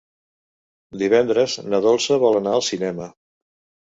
[1.01, 3.11] Divendres na Dolça vol anar al cinema.